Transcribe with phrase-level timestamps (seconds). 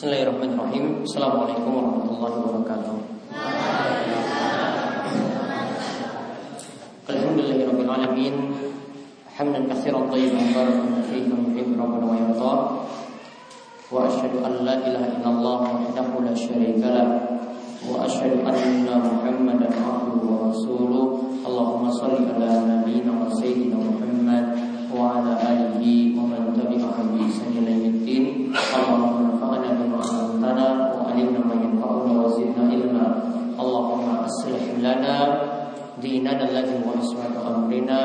[0.00, 1.04] Bismillahirrahmanirrahim.
[1.04, 2.96] Assalamualaikum warahmatullahi wabarakatuh.
[7.04, 8.34] Alhamdulillahirabbil alamin.
[9.36, 12.54] Hamdan katsiran thayyiban barakan fihi muhib rabbana wa yarda.
[13.92, 17.08] Wa asyhadu an la ilaha illallah wahdahu la syarika lah.
[17.84, 21.28] Wa asyhadu anna Muhammadan abduhu wa rasuluh.
[21.44, 24.48] Allahumma shalli ala nabiyyina wa sayyidina Muhammad
[24.88, 28.48] wa ala alihi wa man tabi'ahum bi ihsan ila yaumiddin.
[28.56, 29.29] Allahumma
[29.69, 33.05] علمتنا وعلمنا ما ينفعنا وزدنا علما
[33.59, 35.15] اللهم أصلح لنا
[36.01, 37.99] ديننا الذي هو عصمة أمرنا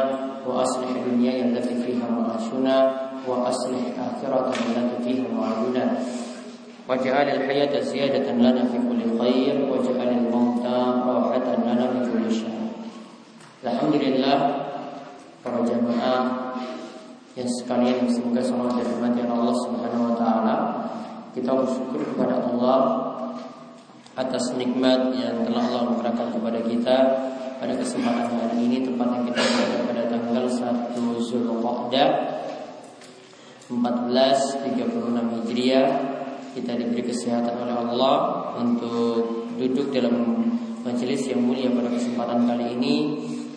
[0.46, 2.76] وأصلح دنيانا التي فيها معاشنا
[3.28, 5.84] وأصلح آخرتنا التي فيها معادنا
[6.88, 10.64] واجعل الحياة زيادة لنا في كل خير واجعل الموت
[11.06, 12.60] راحة لنا من كل شر
[13.60, 14.56] Alhamdulillah
[15.44, 16.56] para jamaah
[17.36, 20.56] yang sekalian semoga salam dan rahmat Allah Subhanahu wa taala
[21.35, 22.79] kita bersyukur kepada Allah
[24.15, 26.97] atas nikmat yang telah Allah berikan kepada kita
[27.59, 32.09] pada kesempatan hari ini tempat yang kita berada pada tanggal 1 Zulqa'dah
[33.67, 35.87] 1436 Hijriah.
[36.55, 38.15] Kita diberi kesehatan oleh Allah
[38.63, 40.39] untuk duduk dalam
[40.87, 42.95] majelis yang mulia pada kesempatan kali ini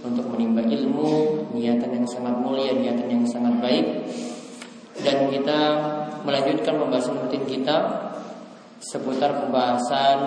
[0.02, 3.86] untuk menimba ilmu niatan yang sangat mulia niatan yang sangat baik.
[4.98, 5.60] Dan kita
[6.24, 7.76] melanjutkan pembahasan rutin kita
[8.78, 10.18] seputar pembahasan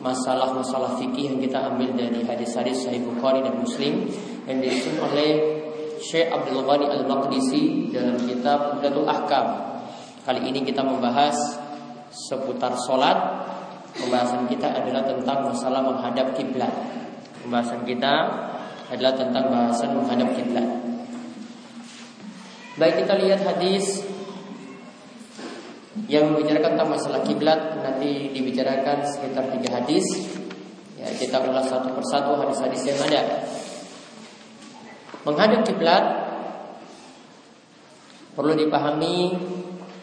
[0.00, 4.08] masalah-masalah fikih yang kita ambil dari hadis-hadis Sahih Bukhari dan Muslim
[4.44, 5.32] yang disusun oleh
[6.00, 9.46] Syekh Abdul Ghani Al-Maqdisi dalam kitab Umdatul Ahkam.
[10.24, 11.36] Kali ini kita membahas
[12.12, 13.16] seputar solat.
[13.94, 16.72] Pembahasan kita adalah tentang masalah menghadap kiblat.
[17.40, 18.12] Pembahasan kita
[18.92, 20.66] adalah tentang bahasan menghadap kiblat.
[22.74, 24.02] Baik kita lihat hadis
[26.10, 30.06] yang membicarakan tentang masalah kiblat nanti dibicarakan sekitar tiga hadis.
[30.98, 33.22] Ya, kita ulas satu persatu hadis-hadis yang ada.
[35.22, 36.04] Menghadap kiblat
[38.34, 39.38] perlu dipahami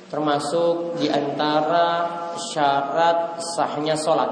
[0.07, 2.07] termasuk di antara
[2.39, 4.31] syarat sahnya sholat.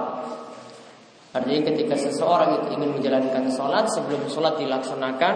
[1.30, 5.36] Artinya ketika seseorang itu ingin menjalankan sholat sebelum sholat dilaksanakan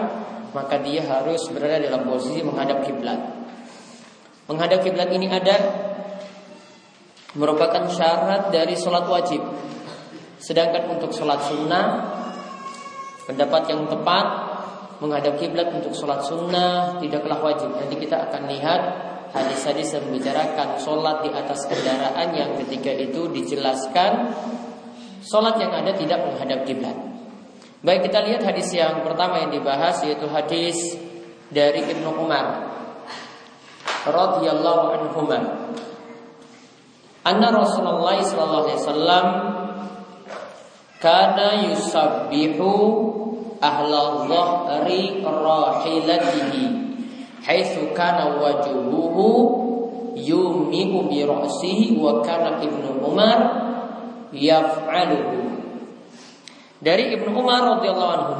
[0.56, 3.20] maka dia harus berada dalam posisi menghadap kiblat.
[4.50, 5.56] Menghadap kiblat ini ada
[7.34, 9.42] merupakan syarat dari sholat wajib.
[10.38, 11.86] Sedangkan untuk sholat sunnah,
[13.26, 14.26] pendapat yang tepat
[15.02, 17.70] menghadap kiblat untuk sholat sunnah tidaklah wajib.
[17.74, 18.80] Nanti kita akan lihat
[19.34, 24.30] hadis-hadis yang membicarakan sholat di atas kendaraan yang ketika itu dijelaskan
[25.26, 26.94] sholat yang ada tidak menghadap kiblat.
[27.84, 30.76] Baik kita lihat hadis yang pertama yang dibahas yaitu hadis
[31.52, 32.64] dari Ibnu Umar
[34.08, 35.20] radhiyallahu anhu.
[37.24, 39.26] Anna Rasulullah sallallahu alaihi wasallam
[41.00, 42.70] kana yusabbihu
[43.64, 46.64] ahla dhahri rahilatihi
[47.48, 49.28] haitsu kana wajhuhu
[50.20, 53.38] yumihu bi ra'sihi wa kana Ibnu Umar
[54.30, 55.64] yaf'aluhu.
[56.84, 58.32] Dari Ibnu Umar radhiyallahu anhu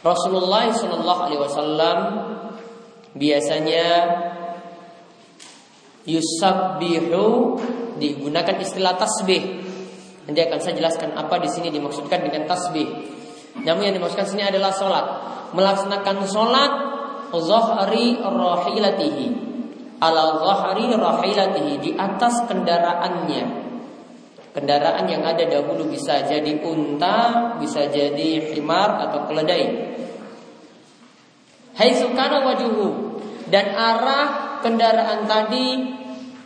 [0.00, 1.98] Rasulullah Shallallahu alaihi wasallam
[3.12, 3.88] biasanya
[6.04, 7.56] yusabbihu
[8.00, 9.64] digunakan istilah tasbih.
[10.28, 12.86] Nanti akan saya jelaskan apa di sini dimaksudkan dengan tasbih.
[13.60, 15.06] Namun yang dimaksudkan sini adalah sholat.
[15.56, 16.72] Melaksanakan sholat
[17.34, 19.26] zahri rahilatihi
[19.98, 23.70] ala zahri rahilatihi di atas kendaraannya
[24.50, 29.94] Kendaraan yang ada dahulu bisa jadi unta, bisa jadi himar atau keledai.
[31.78, 33.14] Hai sukana wajuhu
[33.46, 35.68] dan arah kendaraan tadi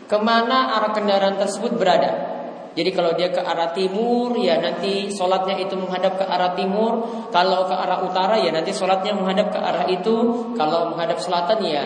[0.05, 2.35] ke mana arah kendaraan tersebut berada.
[2.75, 7.07] Jadi kalau dia ke arah timur ya nanti sholatnya itu menghadap ke arah timur.
[7.31, 10.15] Kalau ke arah utara ya nanti sholatnya menghadap ke arah itu.
[10.59, 11.85] Kalau menghadap selatan ya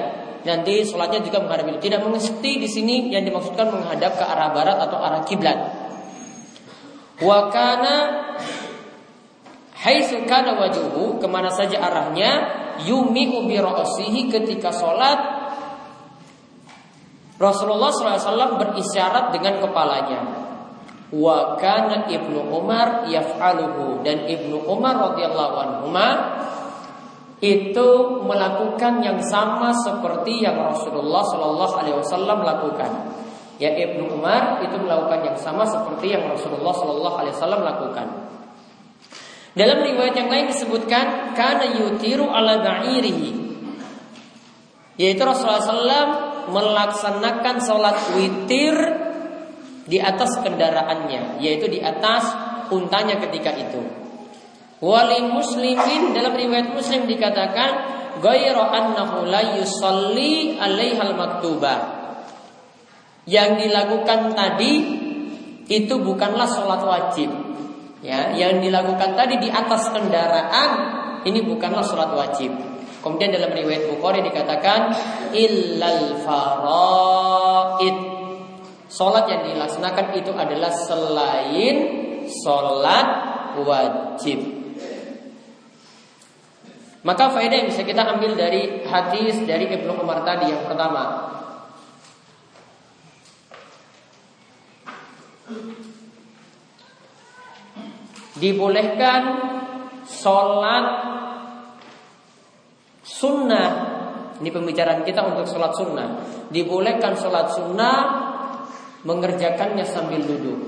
[0.48, 1.92] nanti sholatnya juga menghadap itu.
[1.92, 5.58] Tidak mesti di sini yang dimaksudkan menghadap ke arah barat atau arah kiblat.
[7.20, 7.96] Wa kana
[9.76, 12.30] haitsu kana wajuhu ke mana saja arahnya
[12.80, 13.60] yumi'u bi
[14.32, 15.37] ketika sholat
[17.38, 20.20] Rasulullah SAW berisyarat dengan kepalanya.
[21.08, 25.88] Wa kana Ibnu Umar yaf'aluhu dan Ibnu Umar radhiyallahu anhu
[27.38, 27.88] itu
[28.26, 32.90] melakukan yang sama seperti yang Rasulullah Shallallahu alaihi wasallam lakukan.
[33.58, 38.06] Ya Ibnu Umar itu melakukan yang sama seperti yang Rasulullah Shallallahu Alaihi Wasallam lakukan.
[39.58, 43.50] Dalam riwayat yang lain disebutkan karena yutiru ala ba'irihi
[44.94, 48.76] yaitu Rasulullah SAW melaksanakan sholat witir
[49.88, 52.28] di atas kendaraannya, yaitu di atas
[52.68, 53.80] untanya ketika itu.
[54.78, 57.70] Wali muslimin dalam riwayat muslim dikatakan
[58.22, 61.78] annahu la yusalli alaihal maktubah.
[63.28, 64.72] Yang dilakukan tadi
[65.68, 67.30] itu bukanlah sholat wajib.
[67.98, 70.70] Ya, yang dilakukan tadi di atas kendaraan
[71.26, 72.54] ini bukanlah sholat wajib.
[73.08, 74.92] Kemudian dalam riwayat Bukhari dikatakan
[75.32, 77.96] illal faraid.
[78.92, 81.76] Salat yang dilaksanakan itu adalah selain
[82.28, 83.08] salat
[83.64, 84.44] wajib.
[87.00, 91.32] Maka faedah yang bisa kita ambil dari hadis dari Ibnu Umar tadi yang pertama.
[98.36, 99.20] Dibolehkan
[100.04, 101.17] sholat
[103.08, 103.70] Sunnah.
[104.38, 106.08] Ini pembicaraan kita untuk sholat sunnah.
[106.52, 107.96] Dibolehkan sholat sunnah
[108.98, 110.58] Mengerjakannya sambil duduk.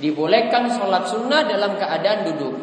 [0.00, 2.54] Dibolehkan sholat sunnah dalam keadaan duduk.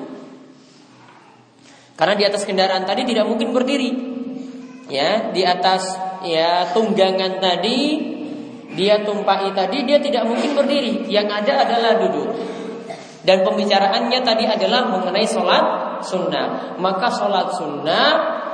[1.93, 3.91] Karena di atas kendaraan tadi tidak mungkin berdiri.
[4.89, 5.93] Ya, di atas
[6.25, 7.77] ya tunggangan tadi
[8.73, 12.29] dia tumpai tadi dia tidak mungkin berdiri, yang ada adalah duduk.
[13.29, 15.63] Dan pembicaraannya tadi adalah mengenai sholat
[16.01, 16.81] sunnah.
[16.81, 18.07] Maka sholat sunnah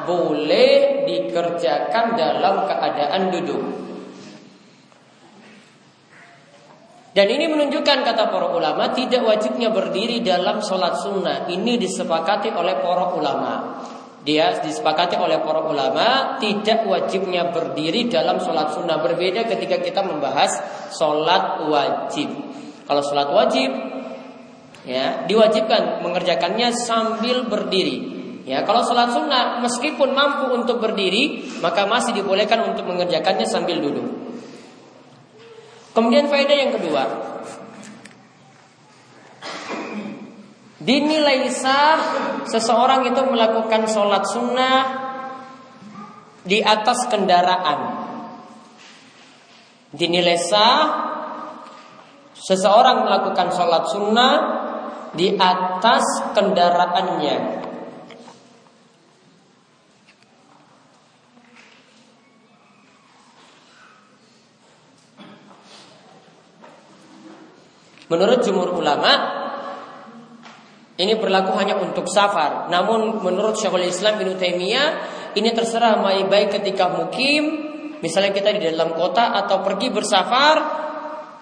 [0.04, 3.64] boleh dikerjakan dalam keadaan duduk.
[7.16, 11.48] Dan ini menunjukkan kata para ulama tidak wajibnya berdiri dalam sholat sunnah.
[11.48, 13.80] Ini disepakati oleh para ulama.
[14.28, 19.00] Dia disepakati oleh para ulama tidak wajibnya berdiri dalam sholat sunnah.
[19.00, 20.52] Berbeda ketika kita membahas
[20.92, 22.28] sholat wajib.
[22.84, 23.95] Kalau sholat wajib
[24.86, 28.16] ya diwajibkan mengerjakannya sambil berdiri.
[28.46, 34.06] Ya, kalau sholat sunnah meskipun mampu untuk berdiri, maka masih dibolehkan untuk mengerjakannya sambil duduk.
[35.98, 37.04] Kemudian faedah yang kedua,
[40.78, 41.98] dinilai sah
[42.46, 44.80] seseorang itu melakukan sholat sunnah
[46.46, 47.80] di atas kendaraan.
[49.90, 50.82] Dinilai sah
[52.38, 54.34] seseorang melakukan sholat sunnah
[55.16, 56.04] di atas
[56.36, 57.64] kendaraannya.
[68.06, 69.12] Menurut jumhur ulama,
[71.02, 72.70] ini berlaku hanya untuk safar.
[72.70, 74.90] Namun menurut Syekhul Islam Ibnu Taimiyah,
[75.34, 77.44] ini terserah baik ketika mukim,
[78.06, 80.85] misalnya kita di dalam kota atau pergi bersafar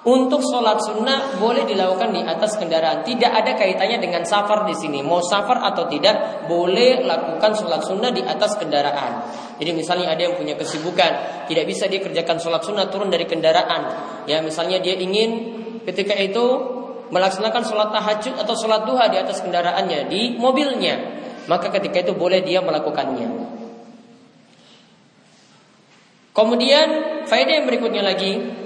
[0.03, 3.07] untuk sholat sunnah boleh dilakukan di atas kendaraan.
[3.07, 4.99] Tidak ada kaitannya dengan safar di sini.
[4.99, 9.23] Mau safar atau tidak, boleh lakukan sholat sunnah di atas kendaraan.
[9.55, 13.81] Jadi misalnya ada yang punya kesibukan, tidak bisa dia kerjakan sholat sunnah turun dari kendaraan.
[14.27, 15.55] Ya misalnya dia ingin
[15.87, 16.45] ketika itu
[17.07, 20.99] melaksanakan sholat tahajud atau sholat duha di atas kendaraannya di mobilnya,
[21.47, 23.55] maka ketika itu boleh dia melakukannya.
[26.33, 26.87] Kemudian
[27.29, 28.62] faedah yang berikutnya lagi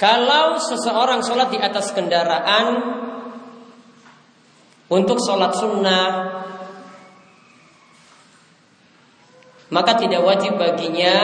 [0.00, 2.66] Kalau seseorang sholat di atas kendaraan
[4.88, 6.08] untuk sholat sunnah,
[9.68, 11.16] maka tidak wajib baginya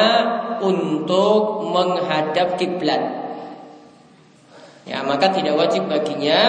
[0.60, 3.00] untuk menghadap kiblat.
[4.84, 6.40] Ya, maka tidak wajib baginya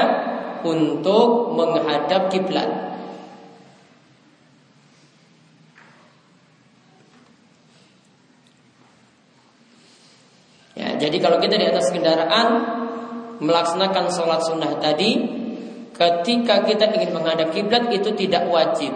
[0.67, 2.69] untuk menghadap kiblat.
[11.07, 12.47] Jadi kalau kita di atas kendaraan
[13.39, 15.15] melaksanakan sholat sunnah tadi,
[15.95, 18.91] ketika kita ingin menghadap kiblat itu tidak wajib.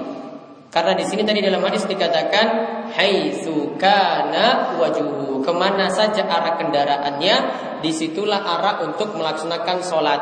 [0.72, 2.48] Karena di sini tadi dalam hadis dikatakan
[2.91, 5.39] haitsu kana wajuhu.
[5.39, 7.36] Ke mana saja arah kendaraannya,
[7.80, 10.22] di situlah arah untuk melaksanakan sholat.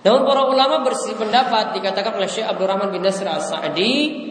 [0.00, 4.29] Namun para ulama bersih pendapat dikatakan oleh Syekh Abdurrahman bin Nasir As-Sa'di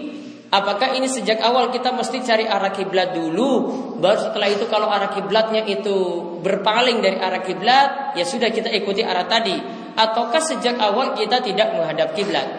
[0.50, 3.70] Apakah ini sejak awal kita mesti cari arah kiblat dulu,
[4.02, 9.06] baru setelah itu kalau arah kiblatnya itu berpaling dari arah kiblat, ya sudah kita ikuti
[9.06, 9.54] arah tadi,
[9.94, 12.50] ataukah sejak awal kita tidak menghadap kiblat?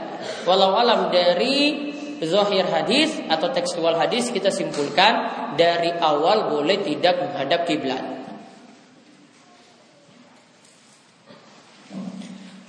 [0.46, 1.90] Walau alam dari
[2.22, 5.26] zahir hadis atau tekstual hadis kita simpulkan
[5.58, 8.04] dari awal boleh tidak menghadap kiblat.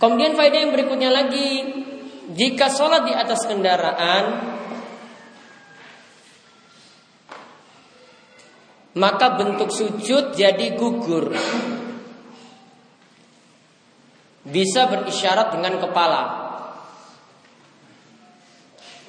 [0.01, 1.61] Kemudian faedah yang berikutnya lagi,
[2.33, 4.57] jika sholat di atas kendaraan
[8.97, 11.31] maka bentuk sujud jadi gugur.
[14.41, 16.21] bisa berisyarat dengan kepala.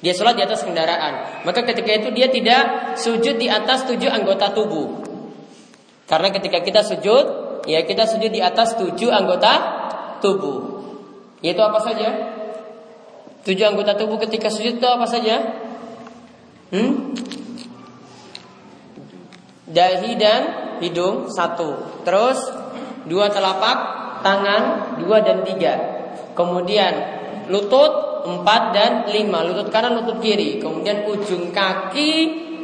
[0.03, 1.41] Dia sholat di atas kendaraan.
[1.47, 5.01] Maka ketika itu dia tidak sujud di atas tujuh anggota tubuh.
[6.05, 7.25] Karena ketika kita sujud,
[7.65, 9.53] ya kita sujud di atas tujuh anggota
[10.19, 10.59] tubuh.
[11.39, 12.09] Yaitu apa saja?
[13.47, 15.39] Tujuh anggota tubuh ketika sujud itu apa saja?
[16.69, 17.15] Hmm?
[19.73, 20.41] Dahi dan
[20.79, 22.01] hidung satu.
[22.05, 22.37] Terus
[23.09, 23.77] dua telapak
[24.21, 25.73] tangan dua dan tiga.
[26.37, 26.93] Kemudian
[27.49, 29.43] lutut empat dan lima.
[29.43, 30.61] Lutut kanan, lutut kiri.
[30.61, 32.11] Kemudian ujung kaki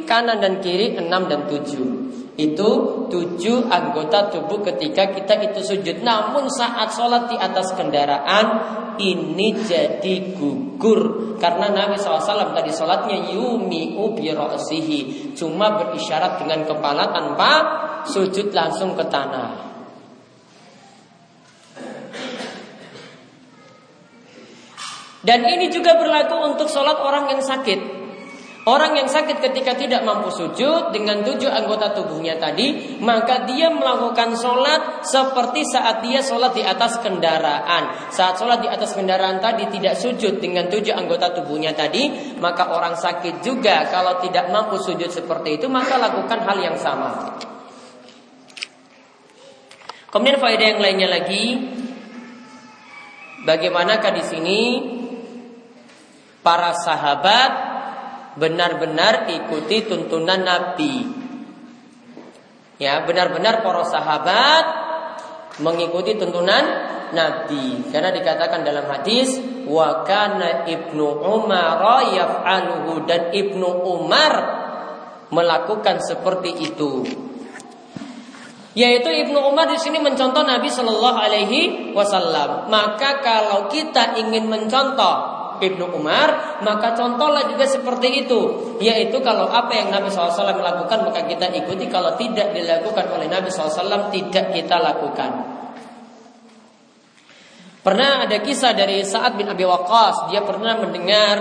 [0.08, 1.99] kanan dan kiri enam dan tujuh.
[2.38, 2.70] Itu
[3.10, 6.00] tujuh anggota tubuh ketika kita itu sujud.
[6.00, 8.46] Namun saat sholat di atas kendaraan
[9.00, 14.30] ini jadi gugur karena Nabi SAW tadi sholatnya yumi ubi
[15.36, 17.50] cuma berisyarat dengan kepala tanpa
[18.04, 19.70] sujud langsung ke tanah.
[25.20, 27.99] Dan ini juga berlaku untuk sholat orang yang sakit.
[28.70, 34.38] Orang yang sakit ketika tidak mampu sujud dengan tujuh anggota tubuhnya tadi, maka dia melakukan
[34.38, 38.14] sholat seperti saat dia sholat di atas kendaraan.
[38.14, 42.94] Saat sholat di atas kendaraan tadi tidak sujud dengan tujuh anggota tubuhnya tadi, maka orang
[42.94, 47.42] sakit juga kalau tidak mampu sujud seperti itu, maka lakukan hal yang sama.
[50.14, 51.58] Kemudian faedah yang lainnya lagi,
[53.42, 54.60] bagaimanakah di sini
[56.46, 57.59] para sahabat
[58.38, 61.08] benar-benar ikuti tuntunan Nabi.
[62.80, 64.64] Ya, benar-benar para sahabat
[65.60, 66.64] mengikuti tuntunan
[67.12, 67.90] Nabi.
[67.90, 74.32] Karena dikatakan dalam hadis wa kana Ibnu Umar yaf'aluhu dan Ibnu Umar
[75.30, 77.04] melakukan seperti itu.
[78.70, 82.70] Yaitu Ibnu Umar di sini mencontoh Nabi Shallallahu Alaihi Wasallam.
[82.70, 88.40] Maka kalau kita ingin mencontoh Ibnu Umar, maka contohlah juga seperti itu.
[88.80, 93.52] Yaitu kalau apa yang Nabi SAW lakukan maka kita ikuti, kalau tidak dilakukan oleh Nabi
[93.52, 95.30] SAW tidak kita lakukan.
[97.80, 101.38] Pernah ada kisah dari Sa'ad bin Abi Waqqas, dia pernah mendengar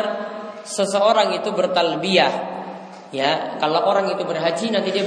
[0.63, 2.58] seseorang itu bertalbiyah.
[3.09, 5.01] Ya, kalau orang itu berhaji nanti dia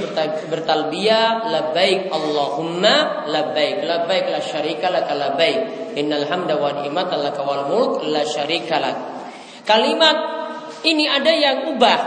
[0.51, 7.63] bertalbiyah labbaik Allahumma labbaik labbaik la syarika lak labbaik innal hamda wa ni'mata lak wal
[7.71, 8.97] mulk la syarika lak.
[9.63, 10.17] Kalimat
[10.83, 11.99] ini ada yang ubah.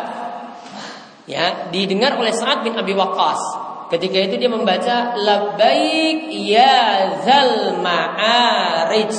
[1.27, 3.41] Ya, didengar oleh Sa'ad bin Abi Waqqas.
[3.89, 9.17] Ketika itu dia membaca labbaik ya zal ma'arij.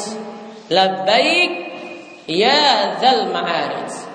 [0.69, 1.51] Labbaik
[2.29, 4.06] ya zal ma'arij.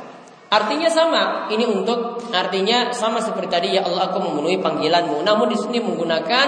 [0.52, 5.24] Artinya sama, ini untuk artinya sama seperti tadi ya Allah aku memenuhi panggilanmu.
[5.24, 6.46] Namun di sini menggunakan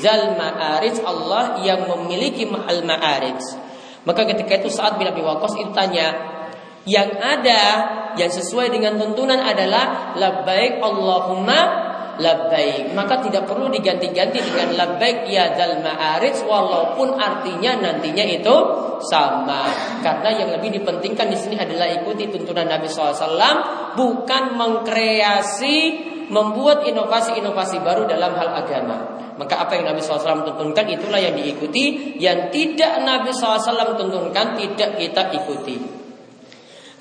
[0.00, 3.36] zal ma'arij Allah yang memiliki mahal ma'arij.
[4.08, 6.16] Maka ketika itu saat bin Abi Waqqas itu tanya,
[6.88, 7.62] yang ada
[8.16, 12.94] yang sesuai dengan tuntunan adalah labbaik Allahumma labbaik.
[12.94, 18.56] Maka tidak perlu diganti-ganti dengan labbaik ya dal ma'arij walaupun artinya nantinya itu
[19.02, 19.66] sama.
[20.00, 25.76] Karena yang lebih dipentingkan di sini adalah ikuti tuntunan Nabi SAW bukan mengkreasi
[26.30, 28.96] membuat inovasi-inovasi baru dalam hal agama.
[29.34, 32.16] Maka apa yang Nabi SAW tuntunkan itulah yang diikuti.
[32.22, 35.76] Yang tidak Nabi SAW tuntunkan tidak kita ikuti.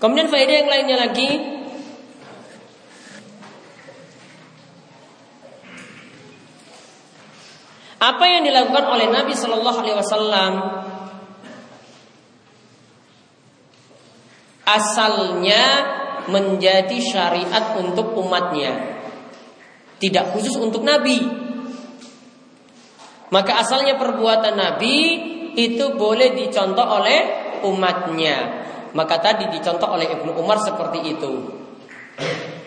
[0.01, 1.29] Kemudian faedah yang lainnya lagi
[8.03, 10.53] Apa yang dilakukan oleh Nabi Shallallahu Alaihi Wasallam
[14.67, 15.63] asalnya
[16.27, 18.99] menjadi syariat untuk umatnya,
[20.03, 21.23] tidak khusus untuk Nabi.
[23.31, 24.95] Maka asalnya perbuatan Nabi
[25.55, 27.19] itu boleh dicontoh oleh
[27.63, 28.67] umatnya.
[28.91, 31.33] Maka tadi dicontoh oleh Ibnu Umar seperti itu.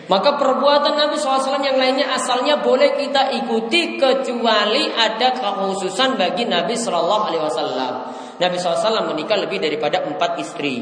[0.07, 6.79] Maka perbuatan Nabi SAW yang lainnya asalnya boleh kita ikuti kecuali ada kekhususan bagi Nabi
[6.79, 7.93] Shallallahu Alaihi Wasallam.
[8.39, 10.79] Nabi SAW menikah lebih daripada empat istri.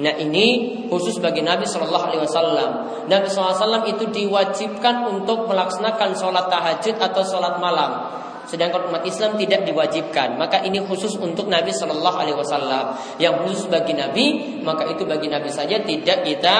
[0.00, 2.70] Nah ini khusus bagi Nabi Shallallahu Alaihi Wasallam.
[3.12, 8.08] Nabi SAW itu diwajibkan untuk melaksanakan sholat tahajud atau sholat malam.
[8.48, 10.40] Sedangkan umat Islam tidak diwajibkan.
[10.40, 12.96] Maka ini khusus untuk Nabi Shallallahu Alaihi Wasallam.
[13.20, 14.26] Yang khusus bagi Nabi,
[14.64, 16.56] maka itu bagi Nabi saja tidak kita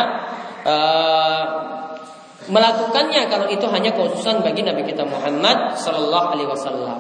[0.68, 1.44] uh,
[2.50, 6.98] melakukannya kalau itu hanya khususan bagi Nabi kita Muhammad Sallallahu Alaihi Wasallam.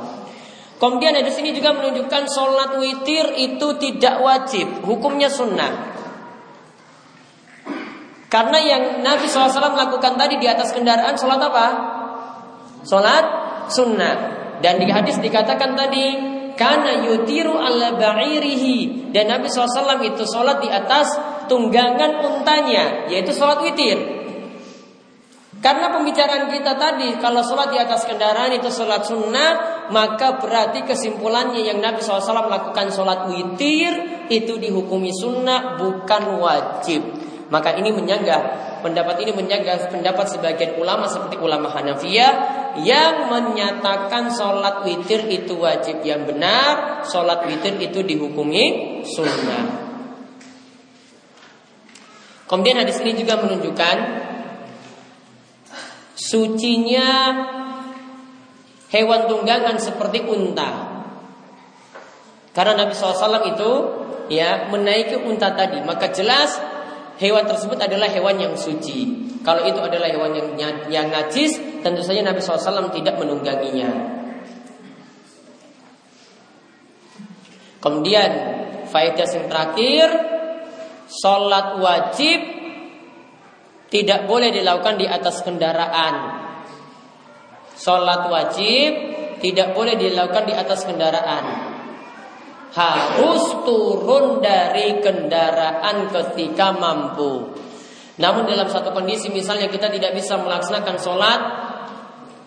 [0.82, 5.94] Kemudian di sini juga menunjukkan sholat witir itu tidak wajib, hukumnya sunnah.
[8.26, 11.66] Karena yang Nabi SAW lakukan tadi di atas kendaraan sholat apa?
[12.82, 13.24] Sholat
[13.70, 14.16] sunnah.
[14.58, 16.18] Dan di hadis dikatakan tadi
[16.58, 21.14] karena yutiru ala ba'irihi dan Nabi SAW itu sholat di atas
[21.46, 24.21] tunggangan untanya yaitu sholat witir
[25.62, 29.50] karena pembicaraan kita tadi kalau sholat di atas kendaraan itu sholat sunnah
[29.94, 37.00] maka berarti kesimpulannya yang Nabi SAW melakukan sholat witir itu dihukumi sunnah bukan wajib
[37.52, 42.32] maka ini menyanggah pendapat ini menjaga pendapat sebagian ulama seperti ulama Hanafiyah
[42.82, 49.64] yang menyatakan sholat witir itu wajib yang benar, sholat witir itu dihukumi sunnah.
[52.48, 53.96] Kemudian hadis ini juga menunjukkan
[56.22, 57.10] sucinya
[58.94, 60.92] hewan tunggangan seperti unta.
[62.52, 63.70] Karena Nabi SAW itu
[64.28, 66.60] ya menaiki unta tadi, maka jelas
[67.16, 69.32] hewan tersebut adalah hewan yang suci.
[69.42, 74.20] Kalau itu adalah hewan yang yang najis, tentu saja Nabi SAW tidak menungganginya.
[77.82, 78.30] Kemudian
[78.86, 80.06] faedah yang terakhir,
[81.10, 82.61] sholat wajib
[83.92, 86.40] tidak boleh dilakukan di atas kendaraan.
[87.76, 88.90] Sholat wajib
[89.44, 91.72] tidak boleh dilakukan di atas kendaraan
[92.72, 97.52] harus turun dari kendaraan ketika mampu.
[98.16, 101.40] Namun dalam satu kondisi misalnya kita tidak bisa melaksanakan sholat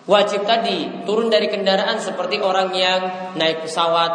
[0.06, 3.00] wajib tadi turun dari kendaraan seperti orang yang
[3.38, 4.12] naik pesawat,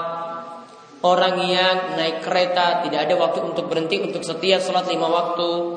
[1.04, 5.71] orang yang naik kereta tidak ada waktu untuk berhenti untuk setia sholat lima waktu.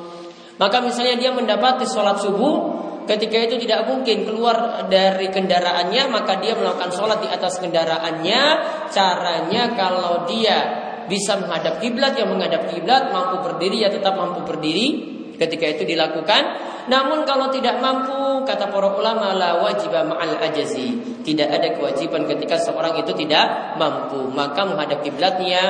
[0.55, 6.57] Maka misalnya dia mendapati sholat subuh Ketika itu tidak mungkin keluar dari kendaraannya Maka dia
[6.57, 8.43] melakukan sholat di atas kendaraannya.
[8.89, 15.13] Caranya kalau dia bisa menghadap kiblat yang menghadap kiblat mampu berdiri ya tetap mampu berdiri
[15.37, 16.43] ketika itu dilakukan.
[16.89, 21.21] Namun kalau tidak mampu kata para ulama la wajib ma'al ajazi.
[21.25, 24.33] Tidak ada kewajiban ketika seorang itu tidak mampu.
[24.33, 25.63] Maka menghadap kiblatnya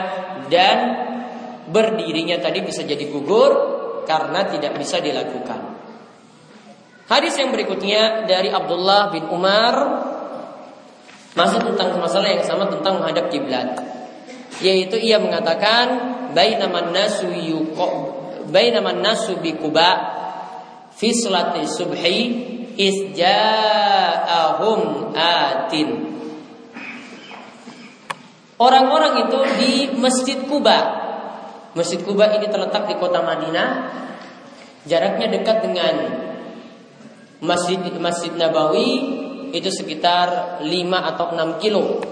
[0.47, 0.79] dan
[1.67, 5.75] berdirinya tadi bisa jadi gugur karena tidak bisa dilakukan
[7.05, 9.77] Hadis yang berikutnya dari Abdullah bin Umar
[11.37, 13.77] masih tentang masalah yang sama tentang menghadap kiblat.
[14.65, 18.17] Yaitu ia mengatakan bainaman nasu yuqa
[18.49, 20.17] bainaman nasu bi Quba
[20.97, 22.21] fi salati subhi
[22.81, 24.81] isja'ahum
[25.13, 26.09] atin.
[28.57, 31.04] Orang-orang itu di Masjid Kuba.
[31.75, 33.69] Masjid Kuba ini terletak di kota Madinah.
[34.87, 35.95] Jaraknya dekat dengan
[37.43, 38.91] Masjid Masjid Nabawi
[39.51, 40.71] itu sekitar 5
[41.15, 42.03] atau 6 kilo.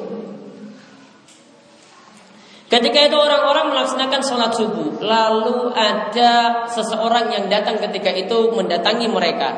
[2.72, 9.51] Ketika itu orang-orang melaksanakan sholat subuh, lalu ada seseorang yang datang ketika itu mendatangi mereka.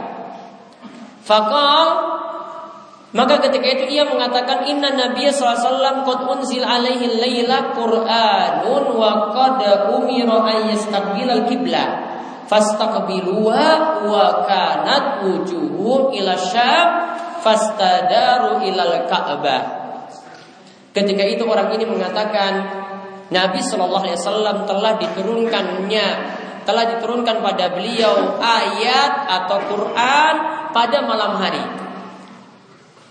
[1.22, 2.13] Fakal
[3.14, 9.62] maka ketika itu ia mengatakan Inna Nabiya SAW Qad unzil alaihi layla Qur'anun Wa qad
[9.94, 11.88] umira ayyastabila al-kiblah
[12.50, 13.70] fastaqbiluha
[14.02, 16.86] wa kanat wujuhum ila syam
[17.38, 19.62] fastadaru ilal ka'bah.
[20.90, 22.52] Ketika itu orang ini mengatakan
[23.30, 26.06] Nabi Shallallahu Alaihi Wasallam telah diturunkannya
[26.64, 30.34] telah diturunkan pada beliau ayat atau Quran
[30.72, 31.83] pada malam hari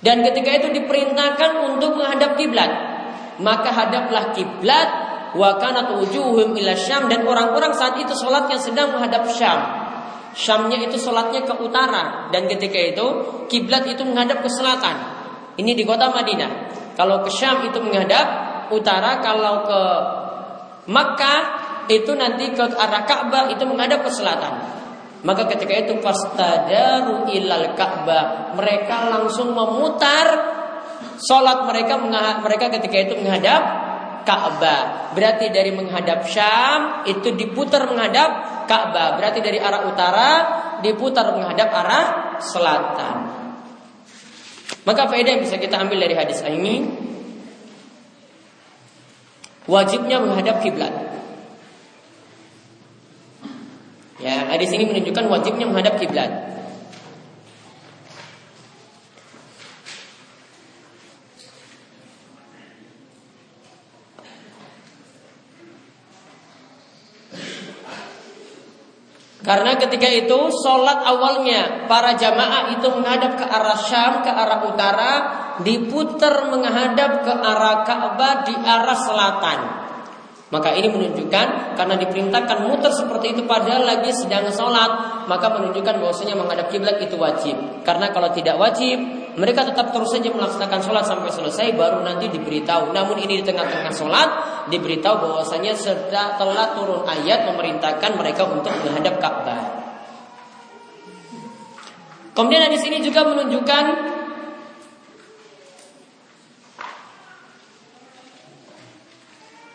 [0.04, 2.72] dan ketika itu diperintahkan untuk menghadap kiblat
[3.42, 4.90] maka hadaplah kiblat
[5.34, 9.60] wa kanat wujuhum ila Syam dan orang-orang saat itu sholatnya sedang menghadap Syam.
[10.34, 13.06] Syamnya itu sholatnya ke utara dan ketika itu
[13.50, 14.96] kiblat itu menghadap ke selatan.
[15.58, 16.74] Ini di kota Madinah.
[16.98, 18.26] Kalau ke Syam itu menghadap
[18.74, 19.82] utara, kalau ke
[20.84, 21.42] Makkah
[21.88, 24.83] itu nanti ke arah Ka'bah itu menghadap ke selatan.
[25.24, 30.28] Maka ketika itu pastadaru ilal Ka'bah, mereka langsung memutar
[31.16, 31.96] sholat mereka
[32.44, 33.62] mereka ketika itu menghadap
[34.28, 35.16] Ka'bah.
[35.16, 38.30] Berarti dari menghadap Syam itu diputar menghadap
[38.68, 39.16] Ka'bah.
[39.16, 40.30] Berarti dari arah utara
[40.84, 42.06] diputar menghadap arah
[42.44, 43.18] selatan.
[44.84, 46.84] Maka faedah yang bisa kita ambil dari hadis ini
[49.72, 50.92] wajibnya menghadap kiblat.
[54.24, 56.32] Ya, hadis ini menunjukkan wajibnya menghadap kiblat.
[69.44, 75.14] Karena ketika itu sholat awalnya para jamaah itu menghadap ke arah Syam, ke arah utara,
[75.68, 79.83] diputar menghadap ke arah Ka'bah di arah selatan.
[80.54, 86.38] Maka ini menunjukkan karena diperintahkan muter seperti itu padahal lagi sedang sholat, maka menunjukkan bahwasanya
[86.38, 87.58] menghadap kiblat itu wajib.
[87.82, 89.02] Karena kalau tidak wajib,
[89.34, 92.94] mereka tetap terus saja melaksanakan sholat sampai selesai baru nanti diberitahu.
[92.94, 94.30] Namun ini di tengah-tengah sholat
[94.70, 99.62] diberitahu bahwasanya sudah telah turun ayat memerintahkan mereka untuk menghadap Ka'bah.
[102.38, 104.13] Kemudian di sini juga menunjukkan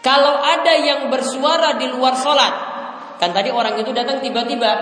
[0.08, 2.54] kalau ada yang bersuara di luar sholat,
[3.20, 4.72] kan tadi orang itu datang tiba-tiba,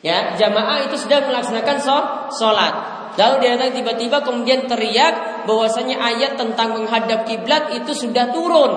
[0.00, 1.76] ya jamaah itu sudah melaksanakan
[2.32, 2.72] sholat,
[3.20, 8.72] lalu dia datang tiba-tiba kemudian teriak bahwasanya ayat tentang menghadap kiblat itu sudah turun.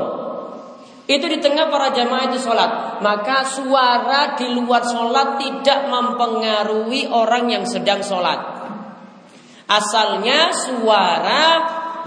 [1.07, 2.99] Itu di tengah para jamaah itu sholat.
[2.99, 8.39] Maka suara di luar sholat tidak mempengaruhi orang yang sedang sholat.
[9.71, 11.43] Asalnya suara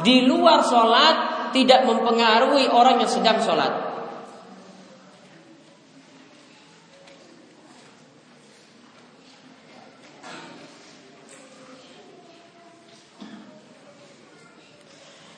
[0.05, 3.95] di luar sholat tidak mempengaruhi orang yang sedang sholat.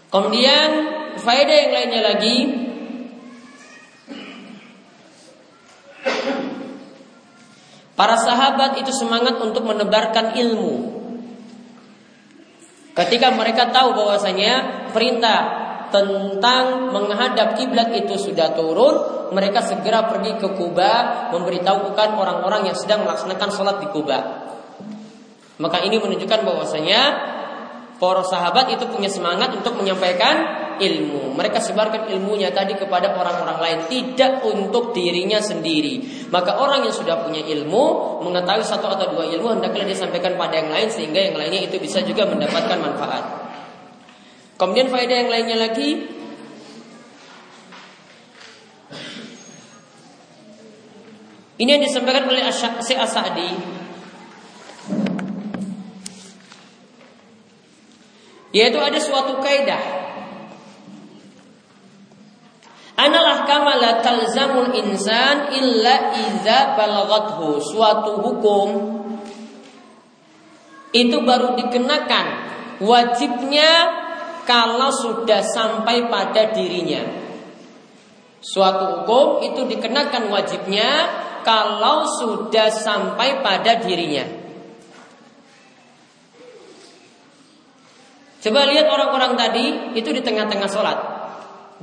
[0.09, 0.69] Kemudian
[1.21, 2.37] faedah yang lainnya lagi
[7.97, 11.01] Para sahabat itu semangat untuk menebarkan ilmu.
[12.93, 15.56] Ketika mereka tahu bahwasanya perintah
[15.91, 18.95] tentang menghadap kiblat itu sudah turun,
[19.35, 20.93] mereka segera pergi ke Kuba
[21.35, 24.19] memberitahukan orang-orang yang sedang melaksanakan sholat di Kuba.
[25.57, 27.01] Maka ini menunjukkan bahwasanya
[27.97, 31.33] para sahabat itu punya semangat untuk menyampaikan ilmu.
[31.33, 36.29] Mereka sebarkan ilmunya tadi kepada orang-orang lain, tidak untuk dirinya sendiri.
[36.29, 40.69] Maka orang yang sudah punya ilmu, mengetahui satu atau dua ilmu, hendaklah disampaikan pada yang
[40.69, 43.46] lain sehingga yang lainnya itu bisa juga mendapatkan manfaat.
[44.57, 46.09] Kemudian faedah yang lainnya lagi,
[51.61, 53.53] ini yang disampaikan oleh Syekh As-Sa'di.
[58.57, 60.09] Yaitu ada suatu kaidah.
[62.97, 67.61] Analah kama la talzamul insan illa idza balaghathu.
[67.61, 68.69] Suatu hukum
[70.97, 72.27] itu baru dikenakan
[72.81, 74.06] wajibnya
[74.47, 77.03] kalau sudah sampai pada dirinya.
[78.41, 80.89] Suatu hukum itu dikenakan wajibnya
[81.43, 84.25] kalau sudah sampai pada dirinya.
[88.47, 89.65] Coba lihat orang-orang tadi
[89.99, 90.99] itu di tengah-tengah sholat.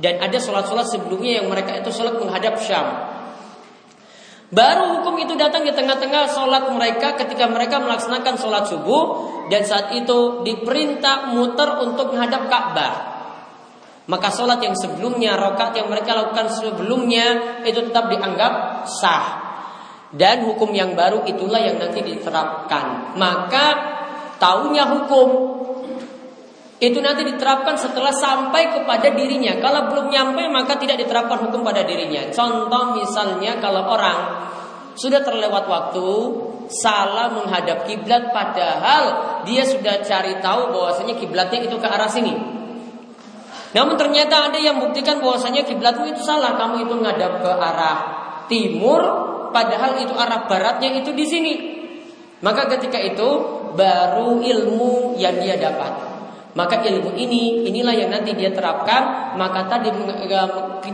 [0.00, 3.13] Dan ada sholat-sholat sebelumnya yang mereka itu sholat menghadap Syam.
[4.54, 9.04] Baru hukum itu datang di tengah-tengah sholat mereka ketika mereka melaksanakan sholat subuh
[9.50, 12.94] dan saat itu diperintah muter untuk menghadap Ka'bah.
[14.06, 19.42] Maka sholat yang sebelumnya, rokat yang mereka lakukan sebelumnya itu tetap dianggap sah.
[20.14, 23.18] Dan hukum yang baru itulah yang nanti diterapkan.
[23.18, 23.66] Maka
[24.38, 25.28] tahunya hukum
[26.90, 29.56] itu nanti diterapkan setelah sampai kepada dirinya.
[29.62, 32.28] Kalau belum nyampe maka tidak diterapkan hukum pada dirinya.
[32.34, 34.18] Contoh misalnya kalau orang
[34.98, 36.08] sudah terlewat waktu
[36.70, 39.04] salah menghadap kiblat padahal
[39.44, 42.34] dia sudah cari tahu bahwasanya kiblatnya itu ke arah sini.
[43.74, 47.98] Namun ternyata ada yang buktikan bahwasanya kiblatmu itu salah, kamu itu menghadap ke arah
[48.46, 49.02] timur
[49.50, 51.54] padahal itu arah baratnya itu di sini.
[52.38, 53.28] Maka ketika itu
[53.74, 56.13] baru ilmu yang dia dapat.
[56.54, 59.34] Maka ilmu ini inilah yang nanti dia terapkan.
[59.34, 59.90] Maka tadi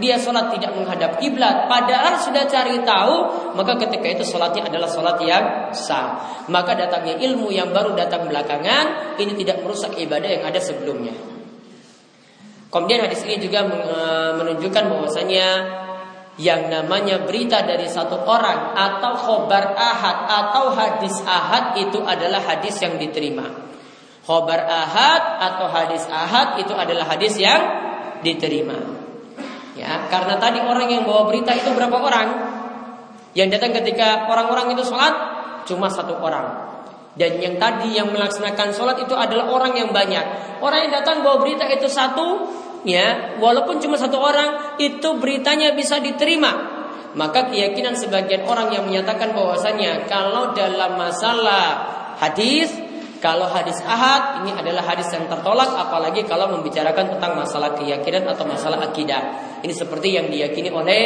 [0.00, 3.14] dia sholat tidak menghadap kiblat, padahal sudah cari tahu,
[3.52, 5.44] maka ketika itu sholatnya adalah sholat yang
[5.76, 6.16] sah.
[6.48, 11.12] Maka datangnya ilmu yang baru datang belakangan ini tidak merusak ibadah yang ada sebelumnya.
[12.72, 13.68] Kemudian hadis ini juga
[14.40, 15.48] menunjukkan bahwasanya
[16.40, 22.80] yang namanya berita dari satu orang atau khobar ahad atau hadis ahad itu adalah hadis
[22.80, 23.69] yang diterima.
[24.30, 27.58] Khobar ahad atau hadis ahad itu adalah hadis yang
[28.22, 28.78] diterima.
[29.74, 32.28] Ya, karena tadi orang yang bawa berita itu berapa orang?
[33.34, 35.10] Yang datang ketika orang-orang itu sholat
[35.66, 36.46] cuma satu orang.
[37.18, 40.22] Dan yang tadi yang melaksanakan sholat itu adalah orang yang banyak.
[40.62, 42.54] Orang yang datang bawa berita itu satu,
[42.86, 46.54] ya, walaupun cuma satu orang, itu beritanya bisa diterima.
[47.18, 51.82] Maka keyakinan sebagian orang yang menyatakan bahwasanya kalau dalam masalah
[52.22, 52.89] hadis
[53.20, 58.48] kalau hadis ahad ini adalah hadis yang tertolak apalagi kalau membicarakan tentang masalah keyakinan atau
[58.48, 59.22] masalah akidah.
[59.60, 61.04] Ini seperti yang diyakini oleh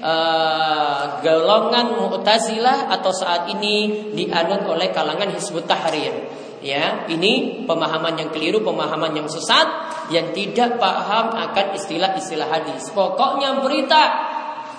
[0.00, 6.40] uh, golongan Mu'tazilah atau saat ini dianut oleh kalangan Hizbut Tahrir.
[6.62, 9.66] Ya, ini pemahaman yang keliru, pemahaman yang sesat
[10.14, 12.86] yang tidak paham akan istilah-istilah hadis.
[12.94, 14.31] Pokoknya berita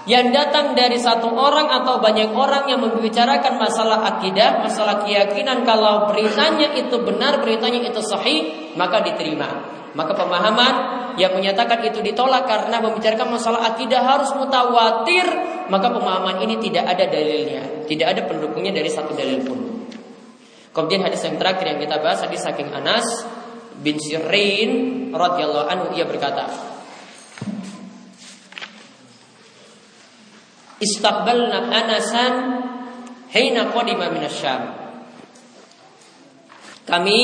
[0.04, 6.12] yang datang dari satu orang atau banyak orang yang membicarakan masalah akidah, masalah keyakinan kalau
[6.12, 9.48] beritanya itu benar, beritanya itu sahih, maka diterima.
[9.96, 10.74] Maka pemahaman
[11.16, 15.24] yang menyatakan itu ditolak karena membicarakan masalah akidah harus mutawatir,
[15.72, 19.60] maka pemahaman ini tidak ada dalilnya, tidak ada pendukungnya dari satu dalil pun.
[20.74, 23.06] Kemudian hadis yang terakhir yang kita bahas hadis saking Anas
[23.80, 24.72] bin Sirin
[25.14, 26.73] radhiyallahu anhu ia berkata,
[30.84, 32.36] Istaqbalna Anasan
[33.32, 34.76] hina qadima minasyam.
[36.84, 37.20] Kami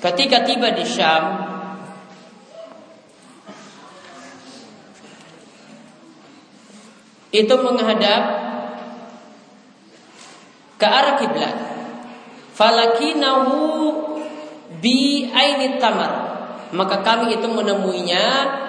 [0.00, 1.24] ketika tiba di Syam
[7.28, 8.22] itu menghadap
[10.80, 11.56] ke arah kiblat.
[12.56, 13.54] Falakinahu
[14.80, 16.28] bi ainit tamar
[16.72, 18.24] maka kami itu menemuinya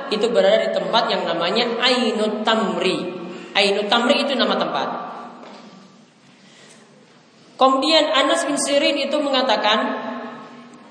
[0.10, 2.98] itu berada di tempat yang namanya Ainut Tamri.
[3.54, 4.88] Ainut Tamri itu nama tempat.
[7.60, 9.80] Kemudian Anas bin Sirin itu mengatakan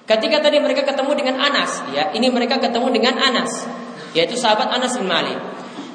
[0.05, 3.65] ketika tadi mereka ketemu dengan Anas, ya, ini mereka ketemu dengan Anas,
[4.13, 5.41] yaitu sahabat Anas bin Malik.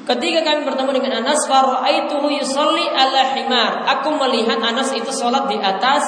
[0.04, 3.88] Ketika kami bertemu dengan Anas, yusalli ala himar.
[3.98, 6.04] Aku melihat Anas itu sholat di atas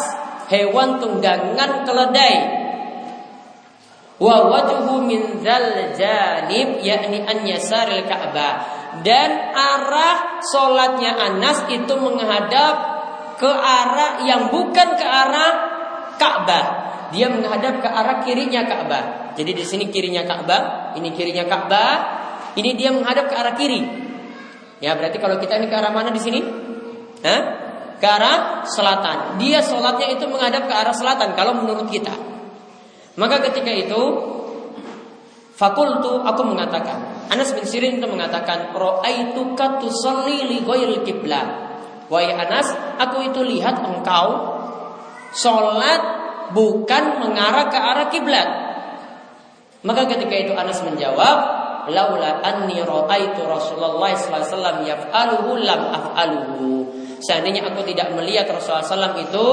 [0.53, 2.56] hewan tunggangan keledai
[4.17, 8.55] wa wajhu min dzal janib yakni an yasaril Ka'bah.
[9.05, 12.75] Dan arah solatnya Anas itu menghadap
[13.37, 15.53] ke arah yang bukan ke arah
[16.17, 16.65] Ka'bah.
[17.13, 19.37] Dia menghadap ke arah kirinya Ka'bah.
[19.37, 21.93] Jadi di sini kirinya Ka'bah ini kirinya Ka'bah
[22.57, 23.85] ini dia menghadap ke arah kiri.
[24.81, 26.41] Ya berarti kalau kita ini ke arah mana di sini?
[27.21, 27.43] Hah?
[27.97, 29.41] ke arah selatan.
[29.41, 32.36] Dia solatnya itu menghadap ke arah selatan kalau menurut kita
[33.17, 34.03] maka ketika itu
[35.57, 41.49] Fakultu aku mengatakan Anas bin Sirin itu mengatakan Ra'aituka tusalli li ghairil kiblat
[42.13, 44.53] Wahai Anas Aku itu lihat engkau
[45.33, 46.01] Sholat
[46.53, 48.49] bukan mengarah ke arah kiblat
[49.81, 51.57] Maka ketika itu Anas menjawab
[51.89, 59.47] Laula anni ra'aitu Rasulullah SAW yaf'aluhu lam af'aluhu Seandainya aku tidak melihat Rasulullah SAW itu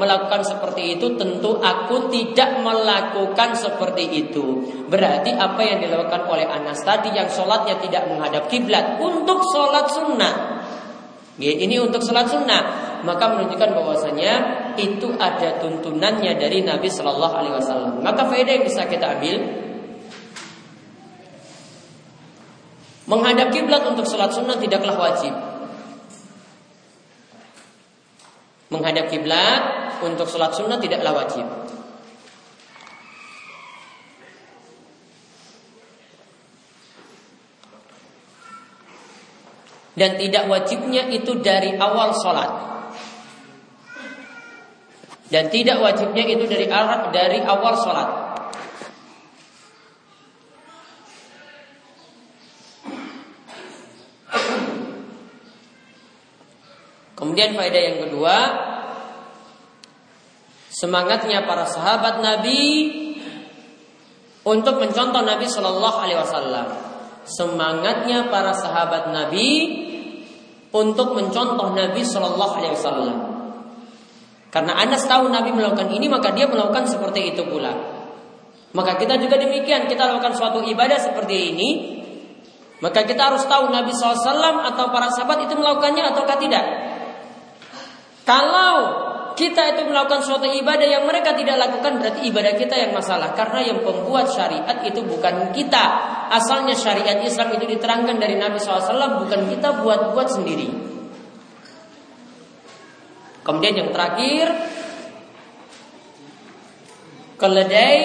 [0.00, 4.64] melakukan seperti itu, tentu aku tidak melakukan seperti itu.
[4.88, 10.34] Berarti apa yang dilakukan oleh Anas tadi yang sholatnya tidak menghadap kiblat untuk sholat sunnah.
[11.36, 12.62] Ya, ini untuk sholat sunnah
[13.04, 14.32] maka menunjukkan bahwasanya
[14.80, 17.92] itu ada tuntunannya dari Nabi Shallallahu Alaihi Wasallam.
[18.00, 19.44] Maka faedah yang bisa kita ambil
[23.04, 25.36] menghadap kiblat untuk sholat sunnah tidaklah wajib.
[28.72, 29.62] Menghadap kiblat
[30.00, 31.46] untuk sholat sunnah tidaklah wajib.
[39.94, 42.50] Dan tidak wajibnya itu dari awal sholat.
[45.30, 46.66] Dan tidak wajibnya itu dari
[47.14, 48.23] dari awal sholat.
[57.34, 58.36] Kemudian faedah yang kedua,
[60.70, 62.62] semangatnya para sahabat Nabi
[64.46, 66.66] untuk mencontoh Nabi Shallallahu Alaihi Wasallam.
[67.26, 69.50] Semangatnya para sahabat Nabi
[70.70, 73.18] untuk mencontoh Nabi Shallallahu Alaihi Wasallam.
[74.54, 77.74] Karena Anas tahu Nabi melakukan ini, maka dia melakukan seperti itu pula.
[78.78, 81.68] Maka kita juga demikian, kita lakukan suatu ibadah seperti ini,
[82.78, 86.83] maka kita harus tahu Nabi SAW atau para sahabat itu melakukannya ataukah tidak.
[88.24, 93.34] Kalau kita itu melakukan suatu ibadah yang mereka tidak lakukan berarti ibadah kita yang masalah.
[93.34, 95.84] Karena yang pembuat syariat itu bukan kita.
[96.30, 100.68] Asalnya syariat Islam itu diterangkan dari Nabi SAW bukan kita buat-buat sendiri.
[103.44, 104.48] Kemudian yang terakhir
[107.36, 108.00] keledai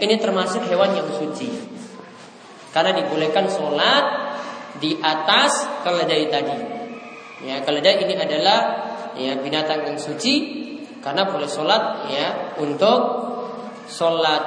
[0.00, 1.50] ini termasuk hewan yang suci.
[2.70, 4.04] Karena dibolehkan sholat
[4.78, 6.58] di atas keledai tadi.
[7.44, 10.34] Ya keledai ini adalah ya binatang yang suci
[11.00, 13.00] karena boleh sholat ya untuk
[13.88, 14.42] sholat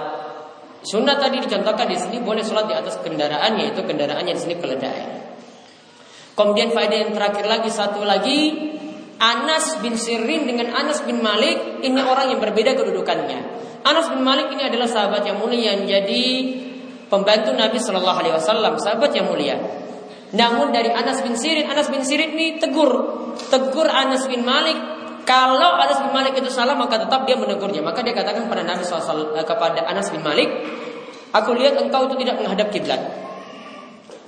[0.86, 5.02] sunnah tadi dicontohkan di sini boleh sholat di atas kendaraan yaitu kendaraannya di sini keledai.
[6.34, 8.40] Kemudian faedah yang terakhir lagi satu lagi
[9.22, 13.40] Anas bin Sirin dengan Anas bin Malik ini orang yang berbeda kedudukannya.
[13.86, 16.24] Anas bin Malik ini adalah sahabat yang mulia yang jadi
[17.12, 19.83] pembantu Nabi Shallallahu Alaihi Wasallam, sahabat yang mulia.
[20.34, 22.90] Namun dari Anas bin Sirin, Anas bin Sirin ini tegur,
[23.54, 24.76] tegur Anas bin Malik.
[25.24, 27.86] Kalau Anas bin Malik itu salah maka tetap dia menegurnya.
[27.86, 30.50] Maka dia katakan kepada Nabi SAW, eh, kepada Anas bin Malik,
[31.32, 33.02] aku lihat engkau itu tidak menghadap kiblat.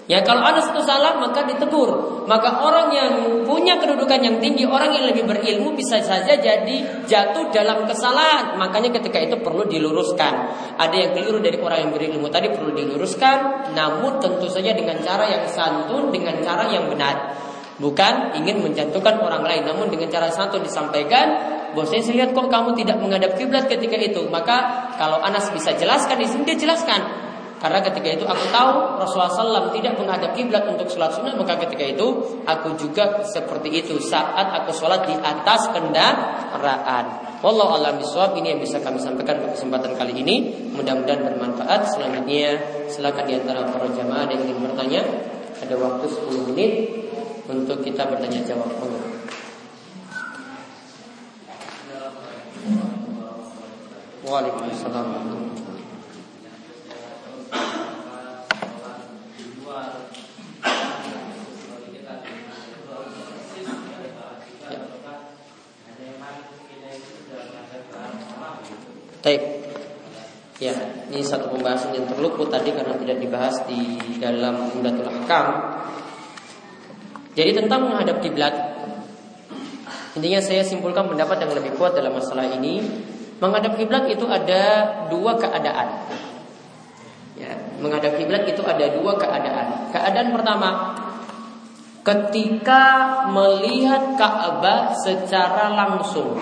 [0.05, 2.21] Ya kalau ada satu salah maka ditegur.
[2.29, 7.49] Maka orang yang punya kedudukan yang tinggi, orang yang lebih berilmu bisa saja jadi jatuh
[7.49, 8.53] dalam kesalahan.
[8.61, 10.33] Makanya ketika itu perlu diluruskan.
[10.77, 15.25] Ada yang keliru dari orang yang berilmu tadi perlu diluruskan, namun tentu saja dengan cara
[15.25, 17.33] yang santun, dengan cara yang benar.
[17.81, 22.77] Bukan ingin menjatuhkan orang lain, namun dengan cara santun disampaikan, bahwa saya lihat kok kamu
[22.77, 24.21] tidak menghadap kiblat ketika itu.
[24.29, 27.25] Maka kalau Anas bisa jelaskan di sini dia jelaskan
[27.65, 31.97] karena ketika itu aku tahu Rasulullah SAW tidak menghadap kiblat untuk sholat sunnah Maka ketika
[31.97, 32.07] itu
[32.45, 37.05] aku juga seperti itu Saat aku sholat di atas kendaraan.
[37.41, 40.53] Wallahu alam biswab ini yang bisa kami sampaikan pada kesempatan kali ini.
[40.77, 41.89] Mudah-mudahan bermanfaat.
[41.89, 45.01] Selanjutnya silakan di antara para jamaah yang ingin bertanya.
[45.57, 46.71] Ada waktu 10 menit
[47.49, 48.69] Untuk kita bertanya jawab.
[54.25, 55.74] Waalaikumsalam
[69.25, 69.41] Baik.
[70.61, 70.71] Ya,
[71.09, 75.47] ini satu pembahasan yang terluput tadi karena tidak dibahas di dalam Umdatul Ahkam.
[77.33, 78.53] Jadi tentang menghadap kiblat.
[80.13, 82.85] Intinya saya simpulkan pendapat yang lebih kuat dalam masalah ini.
[83.41, 84.61] Menghadap kiblat itu ada
[85.09, 86.05] dua keadaan.
[87.85, 89.93] Menghadap kiblat itu ada dua keadaan.
[89.93, 90.69] Keadaan pertama,
[92.01, 92.83] ketika
[93.29, 96.41] melihat Ka'bah secara langsung.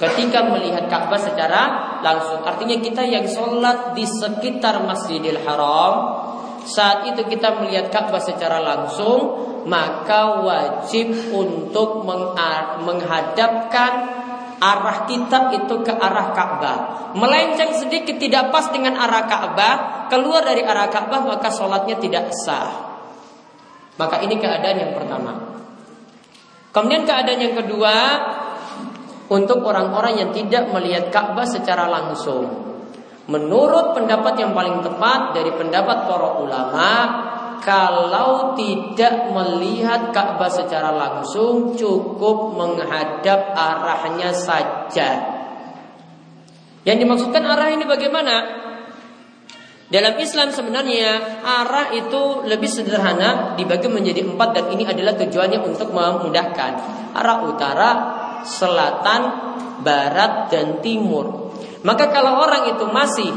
[0.00, 6.24] Ketika melihat Ka'bah secara langsung Artinya kita yang sholat di sekitar Masjidil Haram
[6.64, 9.20] Saat itu kita melihat Ka'bah secara langsung
[9.68, 12.00] Maka wajib untuk
[12.80, 14.19] menghadapkan
[14.60, 16.78] arah kita itu ke arah Ka'bah.
[17.16, 19.74] Melenceng sedikit tidak pas dengan arah Ka'bah.
[20.12, 22.70] Keluar dari arah Ka'bah maka sholatnya tidak sah.
[23.96, 25.32] Maka ini keadaan yang pertama.
[26.70, 27.96] Kemudian keadaan yang kedua
[29.32, 32.68] untuk orang-orang yang tidak melihat Ka'bah secara langsung.
[33.30, 36.88] Menurut pendapat yang paling tepat dari pendapat para ulama,
[37.60, 45.40] kalau tidak melihat Ka'bah secara langsung cukup menghadap arahnya saja.
[46.84, 48.34] Yang dimaksudkan arah ini bagaimana?
[49.90, 55.90] Dalam Islam sebenarnya arah itu lebih sederhana dibagi menjadi empat dan ini adalah tujuannya untuk
[55.90, 56.72] memudahkan
[57.10, 57.90] arah utara,
[58.46, 59.20] selatan,
[59.82, 61.50] barat, dan timur.
[61.82, 63.34] Maka kalau orang itu masih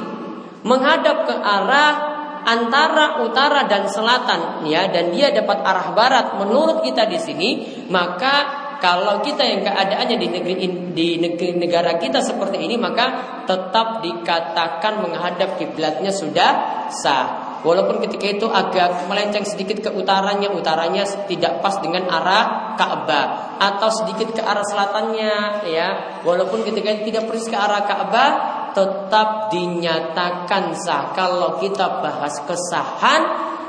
[0.62, 2.13] menghadap ke arah
[2.44, 7.50] antara utara dan selatan ya dan dia dapat arah barat menurut kita di sini
[7.88, 10.56] maka kalau kita yang keadaannya di negeri
[10.92, 16.52] di negeri negara kita seperti ini maka tetap dikatakan menghadap kiblatnya sudah
[16.92, 23.56] sah Walaupun ketika itu agak melenceng sedikit ke utaranya, utaranya tidak pas dengan arah Ka'bah
[23.56, 26.20] atau sedikit ke arah selatannya ya.
[26.28, 28.32] Walaupun ketika itu tidak persis ke arah Ka'bah,
[28.74, 31.14] tetap dinyatakan sah.
[31.16, 33.22] Kalau kita bahas kesahan,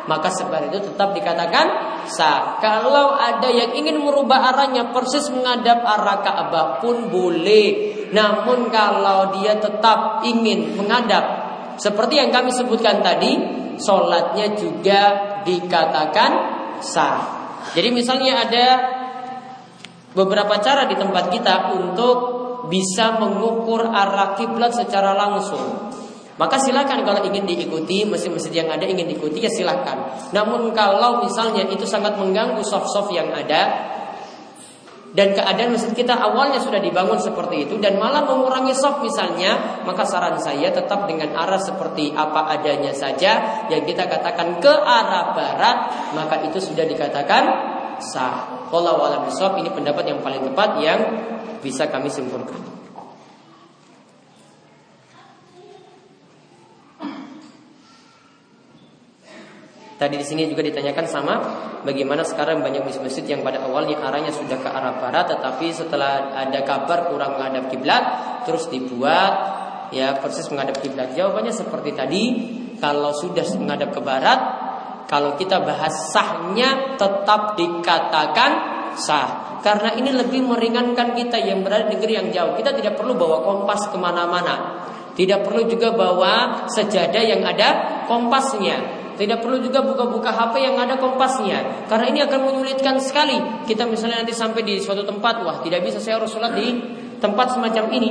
[0.05, 1.67] maka sebenarnya itu tetap dikatakan
[2.09, 2.61] sah.
[2.61, 7.95] Kalau ada yang ingin merubah arahnya persis menghadap arah Ka'bah pun boleh.
[8.13, 11.25] Namun kalau dia tetap ingin menghadap
[11.81, 13.35] seperti yang kami sebutkan tadi,
[13.81, 15.01] sholatnya juga
[15.43, 16.31] dikatakan
[16.79, 17.19] sah.
[17.75, 18.67] Jadi misalnya ada
[20.15, 22.34] beberapa cara di tempat kita untuk
[22.69, 25.93] bisa mengukur arah kiblat secara langsung.
[26.35, 30.11] Maka silakan kalau ingin diikuti masjid-masjid yang ada ingin diikuti ya silakan.
[30.35, 33.95] Namun kalau misalnya itu sangat mengganggu soft-soft yang ada,
[35.15, 40.03] dan keadaan masjid kita awalnya sudah dibangun seperti itu dan malah mengurangi soft misalnya, maka
[40.03, 45.77] saran saya tetap dengan arah seperti apa adanya saja yang kita katakan ke arah barat,
[46.19, 47.47] maka itu sudah dikatakan
[48.03, 48.67] sah.
[48.75, 51.01] Kalau alam ini pendapat yang paling tepat yang
[51.65, 52.85] bisa kami simpulkan.
[59.95, 61.35] Tadi di sini juga ditanyakan sama
[61.81, 66.61] bagaimana sekarang banyak masjid-masjid yang pada awalnya arahnya sudah ke arah barat tetapi setelah ada
[66.61, 68.05] kabar kurang menghadap kiblat
[68.45, 69.33] terus dibuat
[69.95, 71.15] ya persis menghadap kiblat.
[71.15, 72.23] Jawabannya seperti tadi,
[72.83, 74.41] kalau sudah menghadap ke barat,
[75.07, 79.61] kalau kita bahas sahnya tetap dikatakan sah.
[79.65, 82.53] Karena ini lebih meringankan kita yang berada di negeri yang jauh.
[82.59, 84.85] Kita tidak perlu bawa kompas ke mana-mana.
[85.15, 89.05] Tidak perlu juga bawa sejadah yang ada kompasnya.
[89.15, 94.27] Tidak perlu juga buka-buka HP yang ada kompasnya Karena ini akan menyulitkan sekali Kita misalnya
[94.27, 96.83] nanti sampai di suatu tempat Wah tidak bisa saya harus sholat di
[97.23, 98.11] tempat semacam ini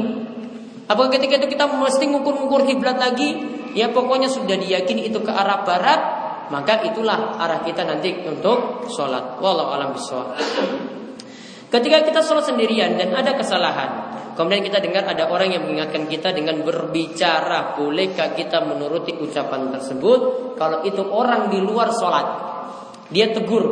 [0.88, 3.36] Apakah ketika itu kita mesti ngukur-ngukur kiblat lagi
[3.76, 9.40] Ya pokoknya sudah diyakini itu ke arah barat maka itulah arah kita nanti untuk sholat.
[9.40, 10.36] Wallahu alam bisawab.
[11.74, 13.90] Ketika kita sholat sendirian dan ada kesalahan,
[14.38, 20.54] kemudian kita dengar ada orang yang mengingatkan kita dengan berbicara, bolehkah kita menuruti ucapan tersebut?
[20.54, 22.28] Kalau itu orang di luar sholat,
[23.10, 23.66] dia tegur,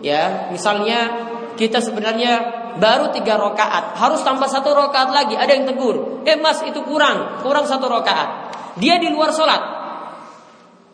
[0.00, 5.36] ya, misalnya kita sebenarnya baru tiga rakaat, harus tambah satu rakaat lagi.
[5.36, 8.48] Ada yang tegur, eh mas itu kurang, kurang satu rakaat.
[8.80, 9.81] Dia di luar sholat,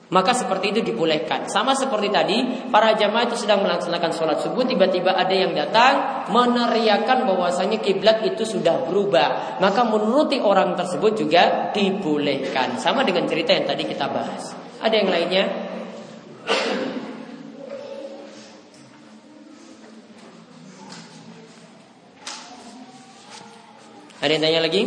[0.09, 1.53] maka seperti itu dibolehkan.
[1.53, 2.37] Sama seperti tadi,
[2.73, 8.49] para jamaah itu sedang melaksanakan sholat subuh, tiba-tiba ada yang datang meneriakan bahwasanya kiblat itu
[8.49, 9.61] sudah berubah.
[9.61, 12.81] Maka menuruti orang tersebut juga dibolehkan.
[12.81, 14.57] Sama dengan cerita yang tadi kita bahas.
[14.81, 15.45] Ada yang lainnya?
[24.19, 24.83] Ada yang tanya lagi?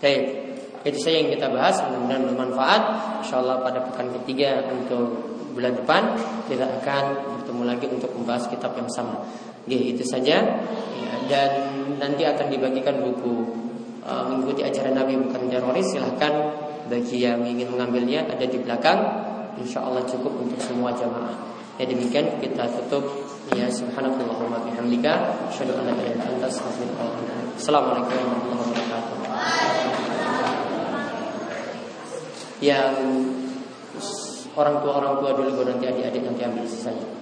[0.00, 0.24] Baik,
[0.80, 1.76] itu saja yang kita bahas.
[1.84, 2.82] Mudah-mudahan bermanfaat.
[3.24, 6.14] Insya Allah pada pekan ketiga untuk bulan depan
[6.46, 9.20] kita akan bertemu lagi untuk membahas kitab yang sama.
[9.66, 10.40] Oke, itu saja.
[10.96, 11.50] Ya, dan
[12.00, 13.44] nanti akan dibagikan buku
[14.06, 15.86] uh, mengikuti ajaran Nabi bukan teroris.
[15.92, 16.32] Silahkan
[16.88, 18.98] bagi yang ingin mengambilnya ada di belakang.
[19.60, 21.36] Insya Allah cukup untuk semua jamaah.
[21.76, 23.04] Ya demikian kita tutup
[23.56, 23.68] ya
[26.44, 27.12] astaghfiruka wa
[27.56, 28.79] Assalamualaikum warahmatullahi wabarakatuh
[32.60, 32.92] yang
[34.56, 37.19] orang tua orang tua dulu baru nanti adik-adik nanti ambil sisanya.